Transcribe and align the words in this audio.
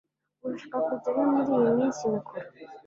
urashaka 0.45 0.77
kujya 0.87 1.09
he 1.15 1.23
muriyi 1.31 1.71
minsi 1.77 2.13
mikuru 2.13 2.45